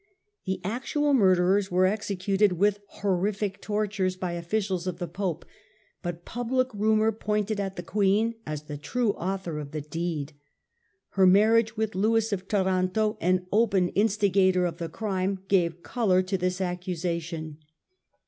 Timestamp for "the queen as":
7.75-8.63